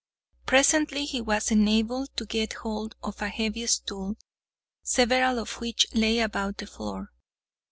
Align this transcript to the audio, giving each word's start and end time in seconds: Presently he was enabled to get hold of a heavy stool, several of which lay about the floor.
Presently 0.47 1.05
he 1.05 1.21
was 1.21 1.51
enabled 1.51 2.09
to 2.17 2.25
get 2.25 2.53
hold 2.53 2.95
of 3.03 3.21
a 3.21 3.29
heavy 3.29 3.67
stool, 3.67 4.15
several 4.81 5.37
of 5.37 5.61
which 5.61 5.85
lay 5.93 6.17
about 6.17 6.57
the 6.57 6.65
floor. 6.65 7.11